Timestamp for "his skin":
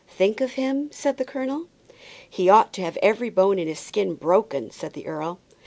3.67-4.15